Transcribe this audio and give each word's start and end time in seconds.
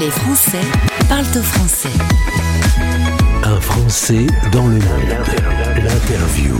Les 0.00 0.10
Français 0.10 0.62
parlent 1.10 1.26
au 1.36 1.42
français. 1.42 1.90
Un 3.44 3.60
Français 3.60 4.26
dans 4.50 4.66
le 4.66 4.76
monde. 4.76 5.10
L'interview. 5.76 6.54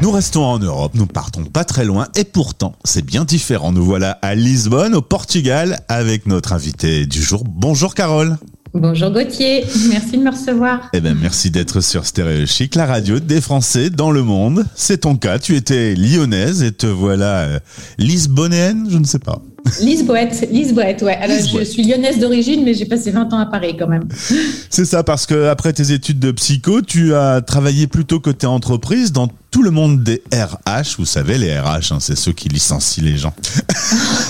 Nous 0.00 0.10
restons 0.10 0.44
en 0.44 0.58
Europe, 0.58 0.90
nous 0.94 1.06
partons 1.06 1.44
pas 1.44 1.64
très 1.64 1.84
loin 1.84 2.08
et 2.16 2.24
pourtant 2.24 2.74
c'est 2.82 3.06
bien 3.06 3.24
différent. 3.24 3.70
Nous 3.70 3.84
voilà 3.84 4.18
à 4.22 4.34
Lisbonne, 4.34 4.96
au 4.96 5.00
Portugal, 5.00 5.78
avec 5.86 6.26
notre 6.26 6.54
invité 6.54 7.06
du 7.06 7.22
jour. 7.22 7.44
Bonjour 7.46 7.94
Carole. 7.94 8.36
Bonjour 8.74 9.10
Gauthier, 9.10 9.66
merci 9.90 10.12
de 10.12 10.22
me 10.22 10.30
recevoir. 10.30 10.88
Eh 10.94 11.00
ben 11.00 11.14
merci 11.20 11.50
d'être 11.50 11.82
sur 11.82 12.06
Stéréo 12.06 12.46
Chic, 12.46 12.74
la 12.74 12.86
radio 12.86 13.20
des 13.20 13.42
Français 13.42 13.90
dans 13.90 14.10
le 14.10 14.22
monde. 14.22 14.64
C'est 14.74 15.02
ton 15.02 15.16
cas, 15.16 15.38
tu 15.38 15.56
étais 15.56 15.94
lyonnaise 15.94 16.62
et 16.62 16.72
te 16.72 16.86
voilà 16.86 17.40
euh, 17.40 17.58
lisbonnaise, 17.98 18.76
je 18.88 18.96
ne 18.96 19.04
sais 19.04 19.18
pas. 19.18 19.42
Lisboète, 19.80 20.48
Lisboète, 20.50 21.02
ouais. 21.02 21.16
Alors, 21.16 21.36
je 21.36 21.64
suis 21.64 21.84
lyonnaise 21.84 22.18
d'origine, 22.18 22.64
mais 22.64 22.74
j'ai 22.74 22.86
passé 22.86 23.10
20 23.10 23.32
ans 23.32 23.38
à 23.38 23.46
Paris 23.46 23.76
quand 23.78 23.86
même. 23.86 24.08
C'est 24.70 24.84
ça, 24.84 25.04
parce 25.04 25.26
que 25.26 25.48
après 25.48 25.72
tes 25.72 25.92
études 25.92 26.18
de 26.18 26.32
psycho, 26.32 26.80
tu 26.82 27.14
as 27.14 27.42
travaillé 27.42 27.86
plutôt 27.86 28.18
côté 28.20 28.46
entreprise 28.46 29.12
dans 29.12 29.28
tout 29.50 29.62
le 29.62 29.70
monde 29.70 30.02
des 30.02 30.22
RH. 30.32 30.96
Vous 30.98 31.04
savez, 31.04 31.38
les 31.38 31.56
RH, 31.58 31.92
hein, 31.92 31.98
c'est 32.00 32.16
ceux 32.16 32.32
qui 32.32 32.48
licencient 32.48 33.04
les 33.04 33.18
gens. 33.18 33.34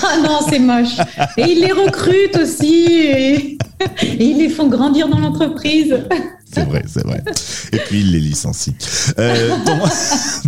Ah 0.03 0.17
non, 0.21 0.39
c'est 0.49 0.59
moche. 0.59 0.97
Et 1.37 1.43
ils 1.43 1.61
les 1.61 1.71
recrutent 1.71 2.37
aussi. 2.41 2.87
Et, 2.91 3.57
ils 4.19 4.37
les 4.37 4.49
font 4.49 4.67
grandir 4.67 5.07
dans 5.07 5.19
l'entreprise. 5.19 5.95
C'est 6.53 6.65
vrai, 6.65 6.83
c'est 6.85 7.03
vrai. 7.03 7.23
Et 7.71 7.77
puis 7.77 8.01
ils 8.01 8.11
les 8.11 8.19
licencient. 8.19 8.75
Euh, 9.17 9.49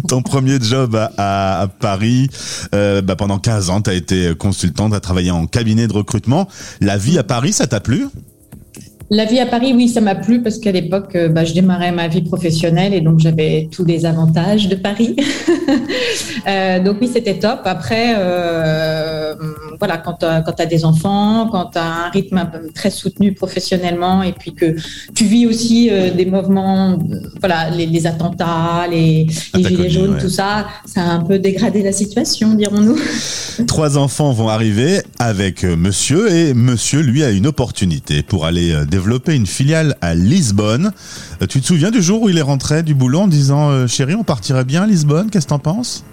ton, 0.07 0.21
premier 0.21 0.59
job 0.61 0.95
à, 1.17 1.67
Paris, 1.79 2.29
euh, 2.75 3.01
bah, 3.01 3.15
pendant 3.15 3.39
15 3.39 3.71
ans, 3.71 3.81
tu 3.81 3.89
as 3.89 3.95
été 3.95 4.35
consultante, 4.35 4.91
tu 4.91 4.97
as 4.97 4.99
travaillé 4.99 5.31
en 5.31 5.47
cabinet 5.47 5.87
de 5.87 5.93
recrutement. 5.93 6.47
La 6.79 6.97
vie 6.97 7.17
à 7.17 7.23
Paris, 7.23 7.53
ça 7.53 7.65
t'a 7.65 7.79
plu? 7.79 8.05
La 9.11 9.25
vie 9.25 9.39
à 9.39 9.45
Paris, 9.45 9.71
oui, 9.75 9.87
ça 9.87 10.01
m'a 10.01 10.15
plu 10.15 10.41
parce 10.41 10.57
qu'à 10.57 10.71
l'époque, 10.71 11.15
euh, 11.15 11.29
bah, 11.29 11.43
je 11.43 11.53
démarrais 11.53 11.91
ma 11.91 12.07
vie 12.07 12.23
professionnelle 12.23 12.91
et 12.93 13.01
donc 13.01 13.19
j'avais 13.19 13.69
tous 13.71 13.85
les 13.85 14.05
avantages 14.05 14.67
de 14.67 14.75
Paris. 14.75 15.15
euh, 16.47 16.79
donc 16.79 16.97
oui, 17.01 17.09
c'était 17.13 17.37
top. 17.37 17.59
Après, 17.65 18.15
euh, 18.17 19.35
voilà, 19.85 19.97
quand 19.97 20.17
tu 20.19 20.25
as, 20.61 20.65
des 20.65 20.85
enfants, 20.85 21.47
quand 21.51 21.71
tu 21.71 21.77
as 21.77 22.05
un 22.05 22.09
rythme 22.09 22.49
très 22.73 22.89
soutenu 22.89 23.33
professionnellement 23.33 24.23
et 24.23 24.33
puis 24.33 24.53
que 24.53 24.75
tu 25.13 25.25
vis 25.25 25.45
aussi 25.45 25.89
euh, 25.91 26.11
des 26.11 26.25
mouvements, 26.25 26.97
voilà, 27.39 27.69
les, 27.69 28.07
attentats, 28.07 28.87
les, 28.89 29.27
gilets 29.53 29.89
jaunes, 29.89 30.17
tout 30.19 30.29
ça, 30.29 30.67
ça 30.85 31.01
a 31.01 31.09
un 31.09 31.23
peu 31.23 31.39
dégradé 31.39 31.83
la 31.83 31.91
situation, 31.91 32.53
dirons-nous. 32.55 32.97
Trois 33.67 33.97
enfants 33.97 34.31
vont 34.31 34.49
arriver 34.49 35.01
avec 35.19 35.63
euh, 35.63 35.75
monsieur 35.75 36.31
et 36.31 36.53
monsieur, 36.53 37.01
lui, 37.01 37.23
a 37.23 37.31
une 37.31 37.47
opportunité 37.47 38.23
pour 38.23 38.45
aller 38.45 38.75
développer 38.89 39.35
une 39.35 39.45
filiale 39.45 39.95
à 40.01 40.15
Lisbonne. 40.15 40.91
Euh, 41.41 41.47
tu 41.47 41.61
te 41.61 41.65
souviens 41.65 41.91
du 41.91 42.01
jour 42.01 42.21
où 42.21 42.29
il 42.29 42.37
est 42.37 42.43
rentré 42.43 42.83
du 42.83 42.93
boulot 42.95 43.19
en 43.21 43.27
disant 43.27 43.69
euh, 43.69 43.87
Chérie, 43.87 44.15
on 44.15 44.23
partirait 44.23 44.65
bien 44.65 44.83
à 44.83 44.87
Lisbonne 44.87 45.29
Qu'est-ce 45.29 45.45
que 45.45 45.49
t'en 45.49 45.59
penses? 45.59 46.03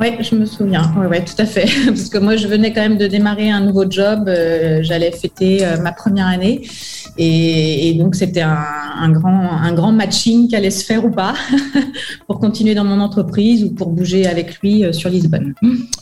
Oui, 0.00 0.08
je 0.20 0.34
me 0.34 0.44
souviens. 0.44 0.92
Oui, 0.98 1.06
ouais, 1.06 1.24
tout 1.24 1.34
à 1.38 1.46
fait. 1.46 1.66
Parce 1.86 2.08
que 2.08 2.18
moi, 2.18 2.36
je 2.36 2.48
venais 2.48 2.72
quand 2.72 2.82
même 2.82 2.98
de 2.98 3.06
démarrer 3.06 3.50
un 3.50 3.60
nouveau 3.60 3.90
job. 3.90 4.28
Euh, 4.28 4.80
j'allais 4.82 5.10
fêter 5.12 5.66
ma 5.82 5.92
première 5.92 6.26
année. 6.26 6.62
Et, 7.18 7.94
donc, 7.98 8.14
c'était 8.14 8.42
un, 8.42 9.10
grand, 9.10 9.50
un 9.52 9.72
grand 9.72 9.92
matching 9.92 10.48
qui 10.48 10.56
allait 10.56 10.70
se 10.70 10.84
faire 10.84 11.04
ou 11.04 11.10
pas 11.10 11.34
pour 12.26 12.38
continuer 12.38 12.74
dans 12.74 12.84
mon 12.84 13.00
entreprise 13.00 13.64
ou 13.64 13.70
pour 13.70 13.88
bouger 13.88 14.26
avec 14.26 14.60
lui 14.60 14.84
sur 14.92 15.08
Lisbonne. 15.08 15.54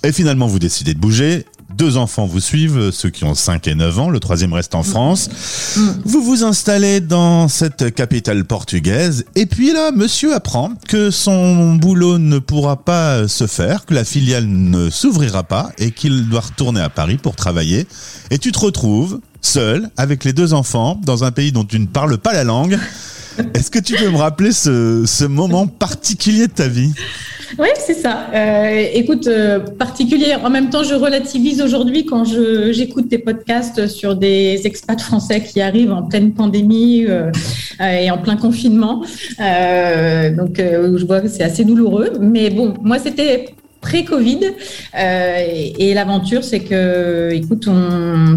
Et 0.02 0.12
finalement, 0.12 0.46
vous 0.46 0.58
décidez 0.58 0.94
de 0.94 0.98
bouger. 0.98 1.44
Deux 1.76 1.96
enfants 1.96 2.26
vous 2.26 2.40
suivent, 2.40 2.90
ceux 2.90 3.10
qui 3.10 3.24
ont 3.24 3.34
5 3.34 3.66
et 3.68 3.74
9 3.74 3.98
ans, 3.98 4.10
le 4.10 4.20
troisième 4.20 4.52
reste 4.52 4.74
en. 4.74 4.84
France. 4.84 5.28
Mm. 5.76 5.80
Vous 6.04 6.22
vous 6.22 6.44
installez 6.44 7.00
dans 7.00 7.48
cette 7.48 7.94
capitale 7.94 8.44
portugaise 8.44 9.24
et 9.34 9.46
puis 9.46 9.72
là, 9.72 9.90
monsieur 9.92 10.34
apprend 10.34 10.72
que 10.88 11.10
son 11.10 11.74
boulot 11.74 12.18
ne 12.18 12.38
pourra 12.38 12.84
pas 12.84 13.26
se 13.28 13.46
faire, 13.46 13.86
que 13.86 13.94
la 13.94 14.04
filiale 14.04 14.46
ne 14.46 14.90
s'ouvrira 14.90 15.42
pas 15.42 15.70
et 15.78 15.90
qu'il 15.90 16.28
doit 16.28 16.40
retourner 16.40 16.80
à 16.80 16.90
Paris 16.90 17.16
pour 17.16 17.34
travailler. 17.34 17.86
Et 18.30 18.38
tu 18.38 18.52
te 18.52 18.58
retrouves 18.58 19.20
seul 19.40 19.90
avec 19.96 20.24
les 20.24 20.32
deux 20.32 20.54
enfants 20.54 21.00
dans 21.04 21.24
un 21.24 21.32
pays 21.32 21.52
dont 21.52 21.64
tu 21.64 21.78
ne 21.80 21.86
parles 21.86 22.18
pas 22.18 22.32
la 22.32 22.44
langue. 22.44 22.78
Est-ce 23.54 23.70
que 23.70 23.78
tu 23.78 23.94
peux 23.94 24.10
me 24.10 24.18
rappeler 24.18 24.52
ce, 24.52 25.04
ce 25.06 25.24
moment 25.24 25.66
particulier 25.66 26.46
de 26.46 26.52
ta 26.52 26.68
vie? 26.68 26.92
Oui, 27.58 27.68
c'est 27.78 27.94
ça. 27.94 28.26
Euh, 28.34 28.86
écoute, 28.92 29.26
euh, 29.26 29.60
particulier. 29.60 30.34
En 30.42 30.50
même 30.50 30.70
temps, 30.70 30.82
je 30.82 30.94
relativise 30.94 31.62
aujourd'hui 31.62 32.04
quand 32.04 32.24
j'écoute 32.24 33.08
tes 33.08 33.18
podcasts 33.18 33.86
sur 33.86 34.16
des 34.16 34.62
expats 34.64 35.00
français 35.00 35.42
qui 35.42 35.60
arrivent 35.60 35.92
en 35.92 36.02
pleine 36.02 36.32
pandémie 36.32 37.06
euh, 37.06 37.30
et 37.80 38.10
en 38.10 38.18
plein 38.18 38.36
confinement. 38.36 39.00
donc, 39.00 40.56
je 40.58 41.04
vois 41.06 41.20
que 41.20 41.28
c'est 41.28 41.44
assez 41.44 41.64
douloureux. 41.64 42.12
Mais 42.20 42.50
bon, 42.50 42.74
moi, 42.82 42.98
c'était 42.98 43.54
pré-Covid. 43.84 44.40
Euh, 44.98 45.36
et, 45.78 45.92
l'aventure, 45.94 46.42
c'est 46.42 46.60
que, 46.60 47.30
écoute, 47.32 47.68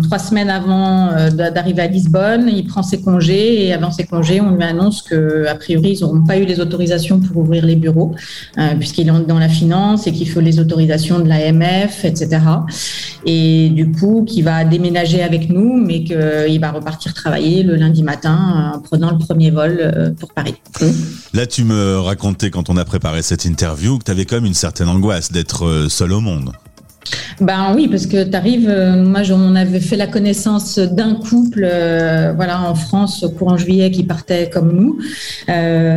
trois 0.04 0.20
semaines 0.20 0.50
avant 0.50 1.10
euh, 1.12 1.30
d'arriver 1.30 1.82
à 1.84 1.88
Lisbonne, 1.88 2.50
il 2.54 2.66
prend 2.66 2.84
ses 2.84 3.02
congés 3.02 3.66
et 3.66 3.74
avant 3.74 3.92
ses 3.92 4.06
congés, 4.06 4.42
on 4.42 4.52
lui 4.52 4.64
annonce 4.64 5.02
que, 5.02 5.48
a 5.48 5.56
priori, 5.56 5.94
ils 5.94 6.02
n'auront 6.02 6.24
pas 6.24 6.38
eu 6.38 6.46
les 6.46 6.60
autorisations 6.60 7.20
pour 7.20 7.38
ouvrir 7.38 7.66
les 7.66 7.78
bureaux, 7.78 8.14
euh, 8.58 8.76
puisqu'il 8.78 9.08
est 9.08 9.26
dans 9.26 9.40
la 9.40 9.50
finance 9.50 10.06
et 10.06 10.12
qu'il 10.12 10.30
faut 10.30 10.42
les 10.42 10.60
autorisations 10.60 11.20
de 11.20 11.30
l'AMF, 11.30 12.04
etc. 12.04 12.42
Et 13.26 13.70
du 13.70 13.92
coup, 13.92 14.26
qu'il 14.28 14.44
va 14.44 14.66
déménager 14.66 15.24
avec 15.24 15.50
nous, 15.50 15.78
mais 15.78 16.04
qu'il 16.04 16.60
va 16.60 16.72
repartir 16.72 17.14
travailler 17.14 17.64
le 17.64 17.76
lundi 17.76 18.04
matin 18.04 18.74
en 18.76 18.80
prenant 18.80 19.12
le 19.12 19.18
premier 19.18 19.50
vol 19.50 20.14
pour 20.20 20.34
Paris. 20.34 20.56
Là, 21.34 21.46
tu 21.46 21.64
me 21.64 22.00
racontais 22.00 22.52
quand 22.52 22.70
on 22.70 22.78
a 22.78 22.86
préparé 22.86 23.22
cette 23.22 23.46
interview 23.46 23.98
que 23.98 24.04
tu 24.04 24.12
avais 24.12 24.26
quand 24.26 24.36
même 24.36 24.46
une 24.46 24.54
certaine 24.54 24.90
angoisse 24.90 25.32
d'être 25.38 25.66
euh, 25.66 25.88
seul 25.88 26.14
au 26.14 26.20
monde. 26.20 26.52
Ben 27.40 27.74
oui, 27.76 27.88
parce 27.88 28.08
que 28.08 28.24
tu 28.24 28.36
arrives, 28.36 28.68
euh, 28.68 29.06
moi 29.06 29.22
on 29.32 29.56
avait 29.56 29.80
fait 29.80 29.96
la 29.96 30.08
connaissance 30.08 30.80
d'un 30.80 31.14
couple 31.14 31.64
euh, 31.64 32.34
voilà, 32.36 32.64
en 32.64 32.74
France 32.74 33.24
au 33.24 33.30
courant 33.30 33.56
juillet 33.56 33.92
qui 33.92 34.04
partait 34.04 34.50
comme 34.50 34.74
nous. 34.74 34.98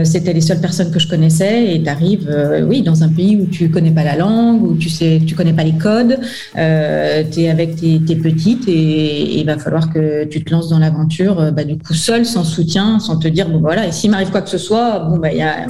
C'était 0.04 0.34
les 0.34 0.42
seules 0.42 0.60
personnes 0.60 0.92
que 0.92 1.00
je 1.00 1.08
connaissais 1.08 1.74
et 1.74 1.82
tu 1.82 1.88
arrives 1.88 2.28
oui, 2.68 2.82
dans 2.82 3.02
un 3.02 3.08
pays 3.08 3.34
où 3.36 3.46
tu 3.46 3.70
connais 3.70 3.90
pas 3.90 4.04
la 4.04 4.16
langue, 4.16 4.62
où 4.62 4.76
tu 4.76 4.90
sais 4.90 5.20
tu 5.26 5.34
connais 5.34 5.54
pas 5.54 5.64
les 5.64 5.78
codes, 5.88 6.18
tu 6.54 7.40
es 7.40 7.48
avec 7.48 7.76
tes, 7.76 8.16
petites 8.26 8.68
et 8.68 9.40
il 9.40 9.46
va 9.46 9.58
falloir 9.58 9.92
que 9.92 10.24
tu 10.24 10.44
te 10.44 10.52
lances 10.52 10.68
dans 10.68 10.78
l'aventure 10.78 11.50
bah, 11.50 11.64
du 11.64 11.76
coup 11.78 11.94
seul, 11.94 12.24
sans 12.24 12.44
soutien, 12.44 13.00
sans 13.00 13.16
te 13.16 13.26
dire 13.26 13.48
bon 13.48 13.60
voilà, 13.60 13.88
et 13.88 13.92
s'il 13.92 14.10
m'arrive 14.12 14.30
quoi 14.30 14.42
que 14.42 14.50
ce 14.50 14.58
soit, 14.58 15.00
bon 15.08 15.16
bah 15.16 15.32
y 15.32 15.42
a 15.42 15.66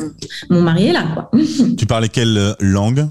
mon 0.50 0.60
mari 0.60 0.88
est 0.88 0.92
là 0.92 1.04
quoi. 1.14 1.31
Tu 1.78 1.87
parlais 1.87 2.08
quelle 2.08 2.56
langue? 2.60 3.06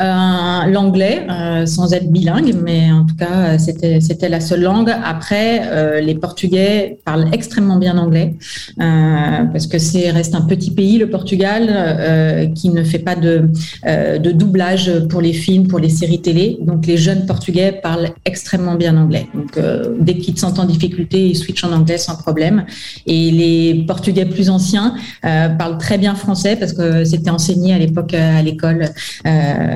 Euh, 0.00 0.70
l'anglais, 0.70 1.26
euh, 1.30 1.66
sans 1.66 1.92
être 1.92 2.10
bilingue, 2.10 2.54
mais 2.62 2.90
en 2.90 3.04
tout 3.04 3.16
cas, 3.16 3.58
c'était, 3.58 4.00
c'était 4.00 4.28
la 4.28 4.40
seule 4.40 4.62
langue. 4.62 4.92
Après, 5.04 5.62
euh, 5.64 6.00
les 6.00 6.14
Portugais 6.14 6.98
parlent 7.04 7.28
extrêmement 7.32 7.76
bien 7.76 7.96
anglais, 7.98 8.34
parce 8.76 9.66
que 9.66 9.78
c'est 9.78 10.10
reste 10.10 10.34
un 10.34 10.42
petit 10.42 10.70
pays, 10.70 10.98
le 10.98 11.08
Portugal, 11.10 12.52
qui 12.54 12.70
ne 12.70 12.82
fait 12.82 12.98
pas 12.98 13.14
de, 13.14 13.48
de 13.84 14.30
doublage 14.30 14.90
pour 15.08 15.20
les 15.20 15.32
films, 15.32 15.68
pour 15.68 15.78
les 15.78 15.88
séries 15.88 16.20
télé. 16.20 16.58
Donc, 16.60 16.86
les 16.86 16.96
jeunes 16.96 17.26
Portugais 17.26 17.80
parlent 17.82 18.10
extrêmement 18.24 18.74
bien 18.74 18.96
anglais. 18.96 19.26
Donc, 19.34 19.58
dès 20.00 20.16
qu'ils 20.16 20.38
sentent 20.38 20.58
en 20.58 20.64
difficulté, 20.64 21.28
ils 21.28 21.36
switchent 21.36 21.64
en 21.64 21.72
anglais 21.72 21.98
sans 21.98 22.16
problème. 22.16 22.64
Et 23.06 23.30
les 23.30 23.84
Portugais 23.86 24.24
plus 24.24 24.50
anciens 24.50 24.94
parlent 25.22 25.78
très 25.78 25.98
bien 25.98 26.14
français, 26.14 26.56
parce 26.56 26.72
que 26.72 27.04
c'était 27.04 27.30
enseigné 27.30 27.74
à 27.74 27.78
l'époque 27.78 28.14
à 28.14 28.42
l'école. 28.42 28.86
Euh, 29.26 29.73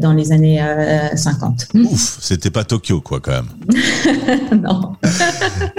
dans 0.00 0.12
les 0.12 0.32
années 0.32 0.62
50. 1.14 1.68
Euh, 1.74 1.80
Ouf, 1.84 2.18
c'était 2.20 2.50
pas 2.50 2.64
Tokyo, 2.64 3.00
quoi, 3.00 3.20
quand 3.20 3.32
même. 3.32 3.48
non. 4.62 4.92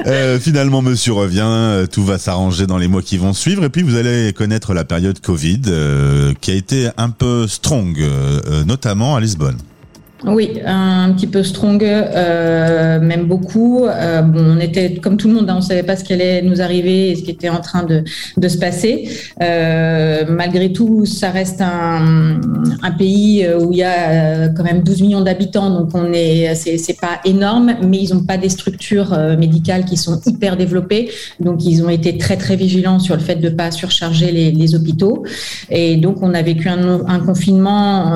Euh, 0.06 0.40
finalement, 0.40 0.82
monsieur 0.82 1.14
revient, 1.14 1.86
tout 1.92 2.04
va 2.04 2.18
s'arranger 2.18 2.68
dans 2.68 2.78
les 2.78 2.88
mois 2.88 3.02
qui 3.02 3.18
vont 3.18 3.34
suivre, 3.34 3.64
et 3.64 3.70
puis 3.70 3.84
vous 3.84 3.96
allez 3.96 4.34
connaître 4.34 4.74
la 4.74 4.86
période 4.86 5.20
Covid, 5.20 5.62
qui 6.42 6.52
a 6.52 6.56
été 6.56 6.90
un 6.98 7.10
peu 7.10 7.48
strong, 7.48 7.98
notamment 8.66 9.16
à 9.16 9.20
Lisbonne. 9.20 9.58
Oui, 10.26 10.60
un 10.66 11.12
petit 11.12 11.28
peu 11.28 11.44
strong, 11.44 11.84
euh, 11.84 13.00
même 13.00 13.26
beaucoup. 13.26 13.86
Euh, 13.86 14.24
on 14.34 14.60
était 14.60 14.96
comme 14.96 15.16
tout 15.16 15.28
le 15.28 15.36
monde, 15.36 15.50
hein, 15.50 15.58
on 15.60 15.62
savait 15.62 15.84
pas 15.84 15.96
ce 15.96 16.04
qui 16.04 16.12
allait 16.12 16.42
nous 16.42 16.60
arriver 16.60 17.12
et 17.12 17.16
ce 17.16 17.22
qui 17.22 17.30
était 17.30 17.50
en 17.50 17.60
train 17.62 17.84
de, 17.84 18.04
se 18.48 18.58
passer. 18.58 19.10
Euh, 19.44 20.26
malgré 20.28 20.74
tout, 20.74 21.06
ça 21.06 21.30
reste 21.30 21.62
un, 21.62 22.40
pays 22.98 23.46
où 23.60 23.72
il 23.74 23.80
y 23.80 23.84
a 23.84 24.48
quand 24.50 24.64
même 24.64 24.82
12 24.82 25.02
millions 25.02 25.22
d'habitants, 25.22 25.70
donc 25.70 25.90
on 25.94 26.12
est, 26.14 26.56
c'est 26.56 27.00
pas 27.00 27.20
énorme, 27.26 27.76
mais 27.84 28.00
ils 28.00 28.14
n'ont 28.14 28.24
pas 28.24 28.38
des 28.38 28.50
structures 28.50 29.16
médicales 29.38 29.86
qui 29.86 29.98
sont 29.98 30.20
hyper 30.26 30.58
développées, 30.58 31.12
donc 31.40 31.64
ils 31.66 31.84
ont 31.84 31.90
été 31.90 32.18
très 32.18 32.38
très 32.38 32.56
vigilants 32.56 32.98
sur 32.98 33.16
le 33.16 33.22
fait 33.22 33.36
de 33.36 33.50
pas 33.50 33.70
surcharger 33.72 34.32
les, 34.32 34.76
hôpitaux, 34.76 35.26
et 35.70 35.98
donc 35.98 36.24
on 36.24 36.34
a 36.34 36.42
vécu 36.42 36.70
un 36.70 37.20
confinement 37.20 38.14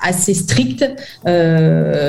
assez 0.00 0.32
strict. 0.32 0.84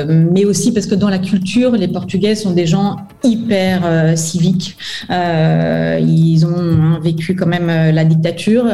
Mais 0.08 0.44
aussi 0.44 0.72
parce 0.72 0.86
que 0.86 0.94
dans 0.94 1.08
la 1.08 1.18
culture, 1.18 1.72
les 1.72 1.88
Portugais 1.88 2.34
sont 2.34 2.52
des 2.52 2.66
gens 2.66 2.96
hyper 3.24 4.16
civiques. 4.16 4.76
ils 5.10 6.46
ont 6.46 6.56
hein, 6.56 7.00
vécu 7.02 7.34
quand 7.34 7.46
même 7.46 7.66
la 7.66 8.04
dictature. 8.04 8.66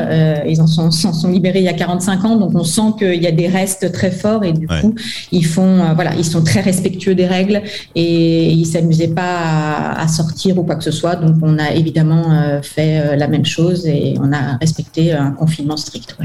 ils 0.46 0.60
en 0.60 0.66
sont, 0.66 0.90
sont, 0.90 1.30
libérés 1.30 1.60
il 1.60 1.64
y 1.64 1.68
a 1.68 1.72
45 1.72 2.24
ans, 2.24 2.36
donc 2.36 2.54
on 2.54 2.64
sent 2.64 2.94
qu'il 2.98 3.22
y 3.22 3.26
a 3.26 3.32
des 3.32 3.48
restes 3.48 3.92
très 3.92 4.10
forts 4.10 4.44
et 4.44 4.52
du 4.52 4.66
coup, 4.66 4.94
ils 5.30 5.46
font, 5.46 5.94
voilà, 5.94 6.14
ils 6.16 6.24
sont 6.24 6.42
très 6.42 6.60
respectueux 6.60 7.14
des 7.14 7.26
règles 7.26 7.62
et 7.94 8.50
ils 8.50 8.66
s'amusaient 8.66 9.08
pas 9.08 9.92
à, 9.96 10.08
sortir 10.08 10.58
ou 10.58 10.64
quoi 10.64 10.76
que 10.76 10.84
ce 10.84 10.90
soit. 10.90 11.16
Donc, 11.16 11.36
on 11.42 11.58
a 11.58 11.72
évidemment 11.72 12.60
fait 12.62 13.16
la 13.16 13.28
même 13.28 13.44
chose 13.44 13.86
et 13.86 14.14
on 14.20 14.32
a 14.32 14.56
respecté 14.60 15.12
un 15.12 15.30
confinement 15.30 15.76
strict. 15.76 16.16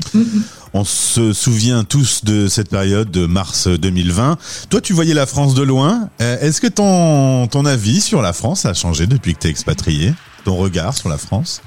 On 0.79 0.83
se 0.83 1.33
souvient 1.33 1.83
tous 1.83 2.23
de 2.23 2.47
cette 2.47 2.69
période 2.69 3.09
de 3.09 3.25
mars 3.25 3.67
2020. 3.67 4.37
Toi, 4.69 4.79
tu 4.79 4.93
voyais 4.93 5.15
la 5.15 5.25
France 5.25 5.55
de 5.55 5.63
loin. 5.63 6.07
Euh, 6.21 6.37
est-ce 6.39 6.61
que 6.61 6.67
ton, 6.67 7.65
avis 7.65 7.99
sur 7.99 8.21
la 8.21 8.31
France 8.31 8.67
a 8.67 8.75
changé 8.75 9.07
depuis 9.07 9.33
que 9.33 9.39
tu 9.39 9.47
es 9.47 9.49
expatrié? 9.49 10.13
Ton 10.45 10.55
regard 10.55 10.95
sur 10.95 11.09
la 11.09 11.17
France? 11.17 11.63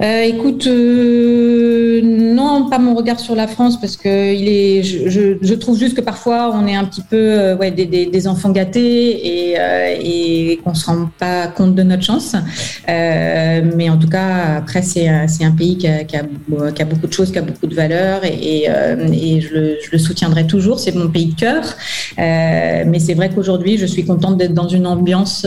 Euh, 0.00 0.22
écoute, 0.22 0.68
euh, 0.68 1.33
regard 2.94 3.20
sur 3.20 3.34
la 3.34 3.46
France 3.46 3.80
parce 3.80 3.96
que 3.96 4.08
je, 4.08 5.54
trouve 5.54 5.78
juste 5.78 5.96
que 5.96 6.00
parfois 6.00 6.52
on 6.54 6.66
est 6.66 6.74
un 6.74 6.84
petit 6.84 7.02
peu 7.02 7.16
euh, 7.16 7.70
des, 7.70 8.28
enfants 8.28 8.50
gâtés 8.50 9.50
et, 9.50 9.54
euh, 9.58 10.56
qu'on 10.62 10.74
se 10.74 10.86
rend 10.86 11.10
pas 11.18 11.46
compte 11.48 11.74
de 11.74 11.82
notre 11.82 12.02
chance. 12.02 12.34
Euh, 12.88 13.62
mais 13.76 13.88
en 13.90 13.96
tout 13.96 14.08
cas, 14.08 14.56
après 14.56 14.82
c'est 14.82 15.08
un 15.08 15.50
pays 15.56 15.78
qui 15.78 15.86
a, 15.86 16.84
beaucoup 16.84 17.06
de 17.06 17.12
choses, 17.12 17.32
qui 17.32 17.38
a 17.38 17.42
beaucoup 17.42 17.66
de 17.66 17.74
valeurs 17.74 18.24
et, 18.24 18.66
je, 19.40 19.76
le, 19.92 19.98
soutiendrai 19.98 20.46
toujours. 20.46 20.78
C'est 20.78 20.94
mon 20.94 21.08
pays 21.08 21.26
de 21.26 21.34
cœur. 21.34 21.64
mais 22.16 22.98
c'est 22.98 23.14
vrai 23.14 23.30
qu'aujourd'hui, 23.34 23.78
je 23.78 23.86
suis 23.86 24.04
contente 24.04 24.36
d'être 24.36 24.54
dans 24.54 24.68
une 24.68 24.86
ambiance 24.86 25.46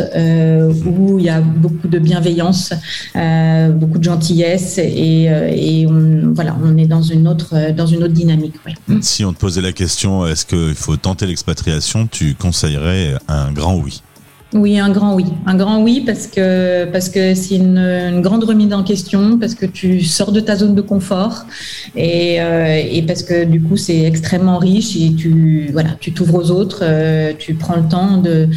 où 0.86 1.20
il 1.20 1.26
y 1.26 1.30
a 1.30 1.42
beaucoup 1.42 1.88
de 1.88 2.00
bienveillance, 2.00 2.74
beaucoup 3.14 4.00
de 4.00 4.04
gentillesse 4.04 4.78
et, 4.78 5.86
voilà, 6.34 6.56
on 6.64 6.78
est 6.78 6.88
dans 6.88 7.02
une 7.02 7.28
autre, 7.28 7.37
euh, 7.54 7.72
dans 7.72 7.88
une 7.88 8.04
autre 8.04 8.14
dynamique. 8.14 8.56
Si 9.02 9.26
on 9.26 9.34
te 9.34 9.40
posait 9.40 9.62
la 9.62 9.72
question, 9.72 10.26
est-ce 10.28 10.46
qu'il 10.46 10.76
faut 10.76 10.98
tenter 10.98 11.26
l'expatriation, 11.26 12.08
tu 12.08 12.36
conseillerais 12.36 13.16
un 13.28 13.52
grand 13.52 13.76
oui? 13.76 14.02
Oui, 14.54 14.80
un 14.80 14.90
grand 14.90 15.14
oui. 15.14 15.26
Un 15.46 15.56
grand 15.56 15.84
oui 15.84 16.04
parce 16.06 16.26
que 16.26 16.86
parce 16.86 17.10
que 17.10 17.36
c'est 17.36 17.56
une, 17.56 18.22
grande 18.22 18.46
remise 18.46 18.74
en 18.74 18.84
question, 18.84 19.38
parce 19.38 19.56
que 19.56 19.66
tu 19.66 20.02
sors 20.04 20.32
de 20.32 20.40
ta 20.40 20.56
zone 20.56 20.74
de 20.74 20.82
confort 20.82 21.46
et, 21.98 22.38
euh, 22.40 23.02
parce 23.06 23.24
que 23.24 23.44
du 23.44 23.62
coup 23.62 23.76
c'est 23.76 24.04
extrêmement 24.04 24.58
riche 24.58 24.96
et 24.96 25.14
tu 25.14 25.70
voilà 25.74 25.90
tu 26.00 26.14
t'ouvres 26.14 26.36
aux 26.36 26.52
autres, 26.52 26.80
euh, 26.84 27.34
tu 27.38 27.56
prends 27.56 27.76
le 27.76 27.90
temps 27.90 28.24
euh, 28.26 28.48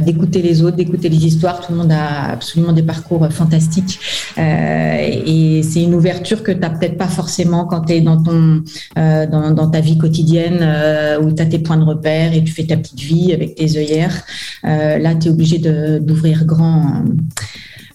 d'écouter 0.00 0.42
les 0.42 0.62
autres, 0.62 0.76
d'écouter 0.76 1.08
les 1.08 1.24
histoires. 1.24 1.64
Tout 1.64 1.72
le 1.72 1.78
monde 1.78 1.92
a 1.92 2.32
absolument 2.32 2.72
des 2.72 2.82
parcours 2.82 3.28
fantastiques 3.30 4.00
et 4.36 5.62
c'est 5.62 5.82
une 5.82 5.94
ouverture 5.94 6.42
que 6.42 6.50
tu 6.50 6.58
n'as 6.58 6.70
peut-être 6.70 6.98
pas 6.98 7.06
forcément 7.06 7.66
quand 7.66 7.82
tu 7.82 7.92
es 7.92 8.00
dans 8.00 8.20
ton 8.20 8.62
dans, 8.96 9.70
ta 9.70 9.80
vie 9.80 9.96
quotidienne 9.96 10.66
où 11.22 11.30
tu 11.32 11.40
as 11.40 11.46
tes 11.46 11.60
points 11.60 11.76
de 11.76 11.84
repère 11.84 12.34
et 12.34 12.42
tu 12.42 12.52
fais 12.52 12.64
ta 12.64 12.76
petite 12.76 13.00
vie 13.00 13.32
avec 13.32 13.54
tes 13.54 13.76
œillères. 13.76 14.24
là, 14.64 15.14
obligé 15.36 15.58
d'ouvrir 16.00 16.46
grand, 16.46 17.04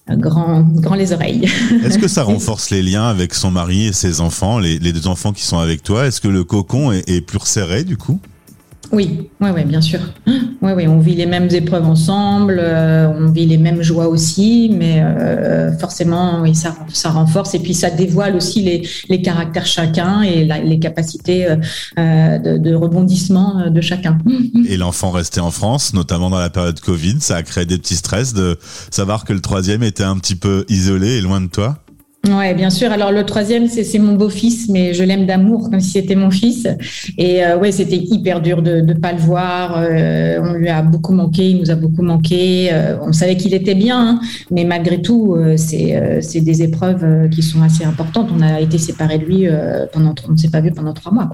grand, 0.07 0.61
grand 0.61 0.95
les 0.95 1.11
oreilles. 1.11 1.45
Est-ce 1.83 1.97
que 1.97 2.07
ça 2.07 2.23
renforce 2.23 2.69
les 2.69 2.83
liens 2.83 3.07
avec 3.07 3.33
son 3.33 3.49
mari 3.49 3.87
et 3.87 3.93
ses 3.93 4.21
enfants, 4.21 4.59
les, 4.59 4.79
deux 4.79 5.07
enfants 5.07 5.33
qui 5.33 5.43
sont 5.43 5.57
avec 5.57 5.81
toi? 5.81 6.05
Est-ce 6.05 6.21
que 6.21 6.27
le 6.27 6.43
cocon 6.43 6.91
est, 6.91 7.09
est 7.09 7.21
plus 7.21 7.39
resserré 7.39 7.83
du 7.83 7.97
coup? 7.97 8.19
Oui, 8.91 9.29
oui, 9.39 9.49
oui, 9.53 9.63
bien 9.63 9.81
sûr. 9.81 9.99
Oui, 10.61 10.73
oui, 10.75 10.87
on 10.87 10.99
vit 10.99 11.15
les 11.15 11.25
mêmes 11.25 11.49
épreuves 11.51 11.85
ensemble, 11.85 12.59
euh, 12.59 13.07
on 13.07 13.31
vit 13.31 13.45
les 13.45 13.57
mêmes 13.57 13.81
joies 13.81 14.07
aussi, 14.07 14.69
mais 14.73 15.01
euh, 15.01 15.75
forcément, 15.77 16.41
oui, 16.41 16.53
ça, 16.53 16.75
ça 16.89 17.09
renforce 17.09 17.55
et 17.55 17.59
puis 17.59 17.73
ça 17.73 17.89
dévoile 17.89 18.35
aussi 18.35 18.83
les, 19.07 19.21
caractères 19.21 19.65
chacun 19.65 20.21
et 20.21 20.45
les 20.63 20.79
capacités 20.79 21.47
euh, 21.97 22.37
de, 22.37 22.75
rebondissement 22.75 23.69
de 23.69 23.81
chacun. 23.81 24.17
Et 24.67 24.77
l'enfant 24.77 25.11
resté 25.11 25.39
en 25.39 25.51
France, 25.51 25.93
notamment 25.93 26.29
dans 26.29 26.39
la 26.39 26.49
période 26.49 26.79
Covid, 26.79 27.17
ça 27.21 27.37
a 27.37 27.43
créé 27.43 27.65
des 27.65 27.77
petits 27.77 27.95
stress 27.95 28.33
de 28.33 28.57
savoir 28.89 29.25
que 29.25 29.33
le 29.33 29.41
troisième 29.41 29.83
était 29.83 30.03
un 30.03 30.17
petit 30.17 30.35
peu 30.35 30.65
isolé 30.69 31.17
et 31.17 31.21
loin 31.21 31.41
de 31.41 31.47
toi? 31.47 31.80
Ouais, 32.29 32.53
bien 32.53 32.69
sûr. 32.69 32.91
Alors 32.91 33.11
le 33.11 33.25
troisième, 33.25 33.67
c'est 33.67 33.97
mon 33.97 34.13
beau-fils, 34.13 34.69
mais 34.69 34.93
je 34.93 35.03
l'aime 35.03 35.25
d'amour 35.25 35.71
comme 35.71 35.79
si 35.79 35.91
c'était 35.91 36.15
mon 36.15 36.29
fils. 36.29 36.67
Et 37.17 37.43
euh, 37.43 37.57
ouais, 37.57 37.71
c'était 37.71 37.97
hyper 37.97 38.41
dur 38.41 38.61
de 38.61 38.79
ne 38.81 38.93
pas 38.93 39.11
le 39.11 39.17
voir. 39.17 39.75
Euh, 39.75 40.39
on 40.43 40.53
lui 40.53 40.69
a 40.69 40.83
beaucoup 40.83 41.13
manqué, 41.13 41.49
il 41.49 41.57
nous 41.57 41.71
a 41.71 41.75
beaucoup 41.75 42.03
manqué. 42.03 42.69
Euh, 42.71 42.97
on 43.01 43.11
savait 43.11 43.37
qu'il 43.37 43.55
était 43.55 43.73
bien, 43.73 43.99
hein, 43.99 44.21
mais 44.51 44.65
malgré 44.65 45.01
tout, 45.01 45.35
c'est 45.57 46.41
des 46.41 46.61
épreuves 46.61 47.29
qui 47.29 47.41
sont 47.41 47.63
assez 47.63 47.85
importantes. 47.85 48.29
On 48.35 48.41
a 48.41 48.61
été 48.61 48.77
séparés 48.77 49.17
de 49.17 49.25
lui 49.25 49.47
pendant, 49.91 50.13
on 50.27 50.33
ne 50.33 50.37
s'est 50.37 50.49
pas 50.49 50.61
vu 50.61 50.71
pendant 50.71 50.93
trois 50.93 51.11
mois. 51.11 51.27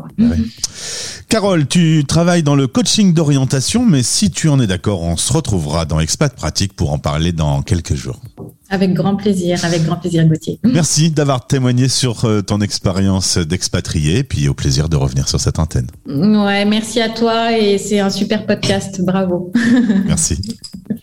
Carole, 1.27 1.67
tu 1.67 2.05
travailles 2.07 2.43
dans 2.43 2.55
le 2.55 2.67
coaching 2.67 3.13
d'orientation, 3.13 3.85
mais 3.85 4.03
si 4.03 4.31
tu 4.31 4.47
en 4.47 4.59
es 4.61 4.67
d'accord, 4.67 5.01
on 5.01 5.17
se 5.17 5.33
retrouvera 5.33 5.85
dans 5.85 5.99
Expat 5.99 6.33
Pratique 6.33 6.73
pour 6.73 6.93
en 6.93 6.97
parler 6.97 7.33
dans 7.33 7.61
quelques 7.61 7.95
jours. 7.95 8.21
Avec 8.69 8.93
grand 8.93 9.15
plaisir, 9.15 9.63
avec 9.63 9.85
grand 9.85 9.95
plaisir, 9.95 10.25
Gauthier. 10.25 10.59
Merci 10.63 11.09
d'avoir 11.09 11.47
témoigné 11.47 11.87
sur 11.87 12.25
euh, 12.25 12.41
ton 12.41 12.59
expérience 12.59 13.37
d'expatrié, 13.37 14.23
puis 14.23 14.49
au 14.49 14.53
plaisir 14.53 14.89
de 14.89 14.97
revenir 14.97 15.29
sur 15.29 15.39
cette 15.39 15.59
antenne. 15.59 15.87
Ouais, 16.05 16.65
merci 16.65 17.01
à 17.01 17.09
toi 17.09 17.57
et 17.57 17.77
c'est 17.77 17.99
un 17.99 18.09
super 18.09 18.45
podcast, 18.45 19.01
bravo. 19.01 19.51
Merci. 20.05 20.41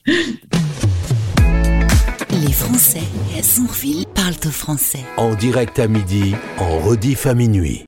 Les 0.06 0.12
Français 2.52 3.00
Sourville 3.44 4.06
parlent 4.14 4.32
au 4.46 4.50
français. 4.50 5.00
En 5.18 5.34
direct 5.34 5.78
à 5.78 5.86
midi, 5.86 6.34
en 6.58 6.78
rediff 6.78 7.26
à 7.26 7.34
minuit. 7.34 7.82